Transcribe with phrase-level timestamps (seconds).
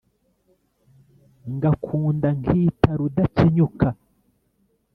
[1.55, 3.89] Ngakunda nkita Rudakenyuka